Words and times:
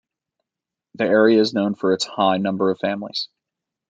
The 0.95 1.03
area 1.03 1.39
is 1.39 1.53
known 1.53 1.75
for 1.75 1.93
its 1.93 2.05
high 2.05 2.37
number 2.37 2.71
of 2.71 2.79
families. 2.79 3.29